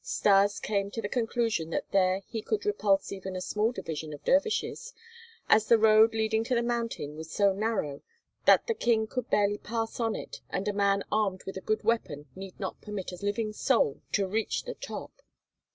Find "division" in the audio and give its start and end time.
3.71-4.13